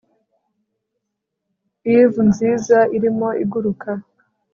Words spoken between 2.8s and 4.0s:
irimo iguruka